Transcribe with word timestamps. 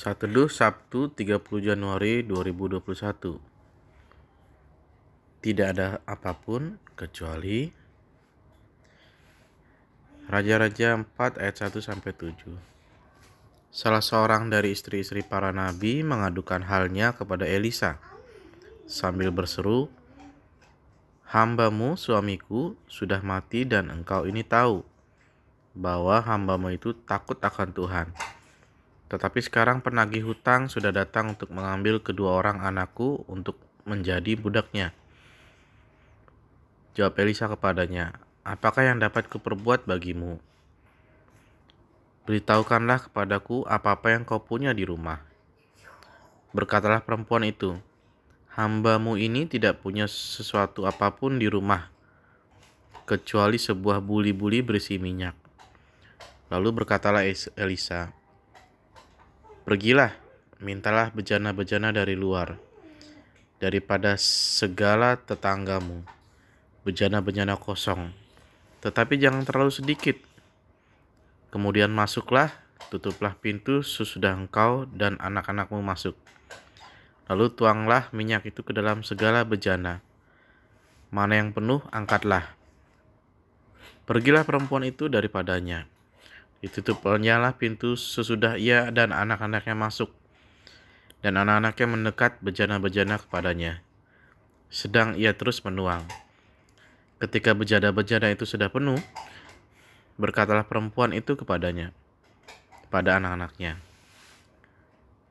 Saat 0.00 0.24
Teduh 0.24 0.48
Sabtu 0.48 1.12
30 1.12 1.44
Januari 1.60 2.24
2021 2.24 3.36
Tidak 5.44 5.66
ada 5.76 6.00
apa 6.08 6.32
pun 6.32 6.80
kecuali 6.96 7.68
Raja-Raja 10.24 10.96
4 10.96 11.04
ayat 11.36 11.68
1 11.68 11.84
sampai 11.84 12.16
7 12.16 12.32
Salah 13.68 14.00
seorang 14.00 14.48
dari 14.48 14.72
istri-istri 14.72 15.20
para 15.20 15.52
nabi 15.52 16.00
mengadukan 16.00 16.64
halnya 16.64 17.12
kepada 17.12 17.44
Elisa. 17.44 18.00
Sambil 18.88 19.28
berseru, 19.28 19.92
Hambamu 21.28 22.00
suamiku 22.00 22.72
sudah 22.88 23.20
mati 23.20 23.68
dan 23.68 23.92
engkau 23.92 24.24
ini 24.24 24.48
tahu 24.48 24.80
bahwa 25.76 26.24
hambamu 26.24 26.72
itu 26.72 26.96
takut 27.04 27.36
akan 27.36 27.68
Tuhan 27.76 28.08
tetapi 29.10 29.42
sekarang 29.42 29.82
penagih 29.82 30.22
hutang 30.22 30.70
sudah 30.70 30.94
datang 30.94 31.34
untuk 31.34 31.50
mengambil 31.50 31.98
kedua 31.98 32.38
orang 32.38 32.62
anakku 32.62 33.26
untuk 33.26 33.58
menjadi 33.82 34.38
budaknya. 34.38 34.94
Jawab 36.94 37.18
Elisa 37.18 37.50
kepadanya, 37.50 38.22
Apakah 38.40 38.88
yang 38.88 38.96
dapat 38.96 39.28
kuperbuat 39.28 39.84
bagimu? 39.84 40.40
Beritahukanlah 42.24 43.06
kepadaku 43.06 43.68
apa-apa 43.68 44.16
yang 44.16 44.24
kau 44.24 44.40
punya 44.40 44.72
di 44.72 44.88
rumah. 44.88 45.20
Berkatalah 46.56 47.04
perempuan 47.04 47.44
itu, 47.44 47.76
Hambamu 48.56 49.20
ini 49.20 49.44
tidak 49.44 49.84
punya 49.84 50.08
sesuatu 50.08 50.88
apa 50.88 51.12
pun 51.12 51.36
di 51.36 51.52
rumah, 51.52 51.92
kecuali 53.04 53.60
sebuah 53.60 54.00
buli-buli 54.00 54.64
berisi 54.64 54.96
minyak. 54.96 55.36
Lalu 56.48 56.82
berkatalah 56.82 57.22
Elisa, 57.54 58.10
Pergilah, 59.60 60.16
mintalah 60.56 61.12
bejana-bejana 61.12 61.92
dari 61.92 62.16
luar, 62.16 62.56
daripada 63.60 64.16
segala 64.16 65.20
tetanggamu, 65.20 66.00
bejana-bejana 66.88 67.60
kosong, 67.60 68.08
tetapi 68.80 69.20
jangan 69.20 69.44
terlalu 69.44 69.68
sedikit. 69.68 70.16
Kemudian 71.52 71.92
masuklah, 71.92 72.56
tutuplah 72.88 73.36
pintu 73.36 73.84
sesudah 73.84 74.32
engkau 74.32 74.88
dan 74.88 75.20
anak-anakmu 75.20 75.84
masuk. 75.84 76.16
Lalu 77.28 77.52
tuanglah 77.52 78.08
minyak 78.16 78.48
itu 78.48 78.64
ke 78.64 78.72
dalam 78.72 79.04
segala 79.04 79.44
bejana. 79.44 80.00
Mana 81.12 81.36
yang 81.36 81.52
penuh, 81.52 81.84
angkatlah. 81.92 82.56
Pergilah 84.08 84.48
perempuan 84.48 84.88
itu 84.88 85.12
daripadanya 85.12 85.84
Ditutupnya 86.60 87.40
lah 87.40 87.56
pintu 87.56 87.96
sesudah 87.96 88.60
ia 88.60 88.92
dan 88.92 89.16
anak-anaknya 89.16 89.72
masuk. 89.72 90.12
Dan 91.24 91.40
anak-anaknya 91.40 91.86
mendekat 91.88 92.40
bejana-bejana 92.44 93.20
kepadanya. 93.20 93.80
Sedang 94.68 95.16
ia 95.16 95.32
terus 95.32 95.64
menuang. 95.64 96.04
Ketika 97.20 97.52
bejana-bejana 97.52 98.32
itu 98.32 98.48
sudah 98.48 98.72
penuh, 98.72 98.96
berkatalah 100.16 100.64
perempuan 100.64 101.12
itu 101.12 101.36
kepadanya, 101.36 101.92
pada 102.88 103.20
anak-anaknya. 103.20 103.80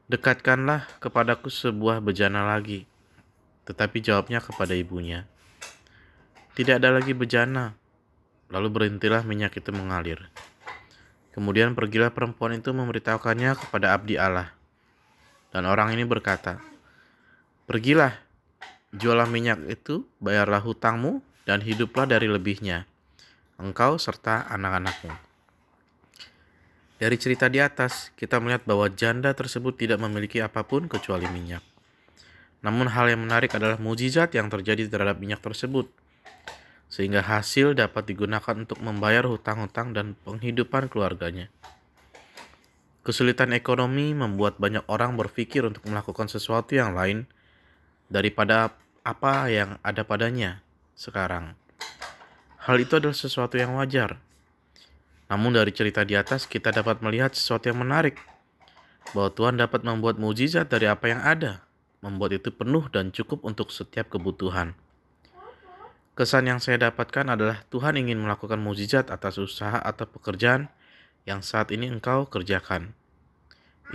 Dekatkanlah 0.09 0.89
kepadaku 0.97 1.53
sebuah 1.53 2.01
bejana 2.01 2.45
lagi. 2.45 2.89
Tetapi 3.69 4.01
jawabnya 4.01 4.41
kepada 4.41 4.73
ibunya, 4.73 5.29
Tidak 6.57 6.81
ada 6.81 6.89
lagi 6.89 7.13
bejana. 7.13 7.77
Lalu 8.49 8.67
berhentilah 8.73 9.21
minyak 9.21 9.53
itu 9.61 9.69
mengalir. 9.69 10.33
Kemudian 11.39 11.71
pergilah 11.71 12.11
perempuan 12.11 12.59
itu 12.59 12.75
memberitahukannya 12.75 13.55
kepada 13.55 13.95
abdi 13.95 14.19
Allah. 14.19 14.51
Dan 15.55 15.63
orang 15.71 15.95
ini 15.95 16.03
berkata, 16.03 16.59
Pergilah, 17.63 18.11
jualah 18.91 19.23
minyak 19.23 19.63
itu, 19.71 20.03
bayarlah 20.19 20.59
hutangmu, 20.59 21.23
dan 21.47 21.63
hiduplah 21.63 22.03
dari 22.03 22.27
lebihnya, 22.27 22.83
engkau 23.55 23.95
serta 23.95 24.51
anak-anakmu. 24.51 25.15
Dari 26.99 27.15
cerita 27.15 27.47
di 27.47 27.63
atas, 27.63 28.11
kita 28.19 28.43
melihat 28.43 28.67
bahwa 28.67 28.91
janda 28.91 29.31
tersebut 29.31 29.79
tidak 29.79 30.03
memiliki 30.03 30.43
apa 30.43 30.67
pun 30.67 30.91
kecuali 30.91 31.31
minyak. 31.31 31.63
Namun 32.67 32.91
hal 32.91 33.15
yang 33.15 33.23
menarik 33.23 33.55
adalah 33.55 33.79
mujizat 33.79 34.35
yang 34.35 34.51
terjadi 34.51 34.91
terhadap 34.91 35.15
minyak 35.15 35.39
tersebut 35.39 35.87
sehingga 36.89 37.21
hasil 37.21 37.77
dapat 37.77 38.09
digunakan 38.09 38.57
untuk 38.57 38.81
membayar 38.81 39.29
hutang-hutang 39.29 39.93
dan 39.93 40.17
penghidupan 40.25 40.89
keluarganya. 40.89 41.53
Kesulitan 43.05 43.53
ekonomi 43.53 44.11
membuat 44.17 44.57
banyak 44.57 44.83
orang 44.89 45.15
berpikir 45.15 45.63
untuk 45.63 45.85
melakukan 45.87 46.27
sesuatu 46.27 46.75
yang 46.75 46.97
lain 46.97 47.29
daripada 48.09 48.73
apa 49.05 49.47
yang 49.47 49.77
ada 49.85 50.01
padanya 50.03 50.65
sekarang. 50.97 51.55
Hal 52.59 52.75
itu 52.81 52.99
adalah 52.99 53.15
sesuatu 53.15 53.55
yang 53.55 53.79
wajar. 53.79 54.19
Namun 55.29 55.55
dari 55.55 55.71
cerita 55.71 56.01
di 56.03 56.17
atas 56.17 56.49
kita 56.49 56.73
dapat 56.73 56.99
melihat 57.05 57.31
sesuatu 57.37 57.69
yang 57.69 57.79
menarik 57.85 58.17
bahwa 59.13 59.29
Tuhan 59.33 59.55
dapat 59.61 59.85
membuat 59.85 60.17
mujizat 60.17 60.69
dari 60.69 60.89
apa 60.89 61.09
yang 61.09 61.21
ada, 61.21 61.65
membuat 62.01 62.41
itu 62.41 62.49
penuh 62.49 62.89
dan 62.89 63.13
cukup 63.13 63.45
untuk 63.45 63.69
setiap 63.69 64.09
kebutuhan. 64.09 64.73
Kesan 66.19 66.51
yang 66.51 66.59
saya 66.59 66.75
dapatkan 66.75 67.31
adalah 67.31 67.63
Tuhan 67.71 67.95
ingin 67.95 68.19
melakukan 68.19 68.59
mujizat 68.59 69.07
atas 69.07 69.39
usaha 69.39 69.79
atau 69.79 70.03
pekerjaan 70.03 70.67
yang 71.23 71.39
saat 71.39 71.71
ini 71.71 71.87
engkau 71.87 72.27
kerjakan. 72.27 72.91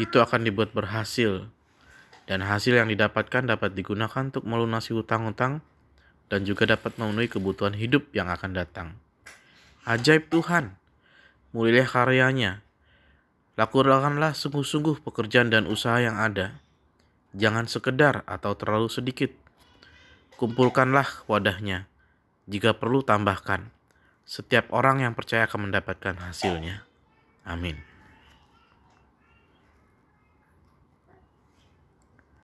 Itu 0.00 0.24
akan 0.24 0.48
dibuat 0.48 0.72
berhasil, 0.72 1.44
dan 2.24 2.40
hasil 2.40 2.80
yang 2.80 2.88
didapatkan 2.88 3.44
dapat 3.44 3.76
digunakan 3.76 4.32
untuk 4.32 4.48
melunasi 4.48 4.96
hutang-hutang 4.96 5.60
dan 6.32 6.48
juga 6.48 6.64
dapat 6.64 6.96
memenuhi 6.96 7.28
kebutuhan 7.28 7.76
hidup 7.76 8.08
yang 8.16 8.32
akan 8.32 8.56
datang. 8.56 8.96
Ajaib 9.84 10.32
Tuhan, 10.32 10.80
mulilah 11.52 11.84
karyanya. 11.84 12.64
Lakukanlah 13.60 14.32
sungguh-sungguh 14.32 15.04
pekerjaan 15.04 15.52
dan 15.52 15.68
usaha 15.68 16.00
yang 16.00 16.16
ada. 16.16 16.56
Jangan 17.36 17.68
sekedar 17.68 18.24
atau 18.24 18.56
terlalu 18.56 18.88
sedikit. 18.88 19.28
Kumpulkanlah 20.40 21.28
wadahnya 21.28 21.84
jika 22.44 22.76
perlu 22.76 23.00
tambahkan, 23.00 23.72
setiap 24.24 24.72
orang 24.72 25.04
yang 25.04 25.12
percaya 25.16 25.48
akan 25.48 25.68
mendapatkan 25.68 26.16
hasilnya. 26.20 26.84
Amin. 27.44 27.93